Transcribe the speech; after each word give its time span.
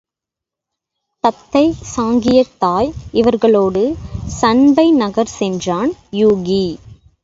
தத்தை, 1.23 1.75
சாங்கியத் 1.95 2.55
தாய் 2.59 2.93
இவர்களோடு 3.11 3.95
சண்பை 4.25 4.91
நகர் 4.91 5.33
சென்றான் 5.39 5.91
யூகி. 6.11 6.63